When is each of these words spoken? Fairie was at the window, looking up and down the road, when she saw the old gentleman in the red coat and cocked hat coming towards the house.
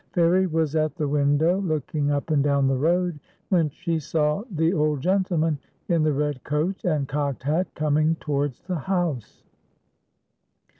Fairie 0.13 0.47
was 0.47 0.75
at 0.75 0.95
the 0.95 1.07
window, 1.07 1.61
looking 1.61 2.09
up 2.09 2.31
and 2.31 2.43
down 2.43 2.65
the 2.67 2.75
road, 2.75 3.19
when 3.49 3.69
she 3.69 3.99
saw 3.99 4.41
the 4.49 4.73
old 4.73 4.99
gentleman 4.99 5.59
in 5.89 6.01
the 6.01 6.11
red 6.11 6.43
coat 6.43 6.83
and 6.83 7.07
cocked 7.07 7.43
hat 7.43 7.67
coming 7.75 8.15
towards 8.15 8.61
the 8.63 8.79
house. 8.79 9.43